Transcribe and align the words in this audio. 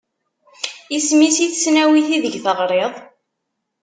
Isem-is 0.97 1.37
i 1.45 1.47
tesnawit 1.51 2.07
ideg 2.15 2.35
teɣriḍ? 2.43 2.93